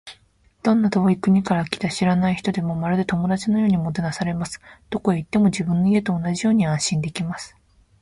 [0.63, 4.59] どんな遠い国から来た知らない人でも、まるで友達のようにもてなされます。
[4.89, 7.55] どこへ行っても、自分の家と同じように安心できます。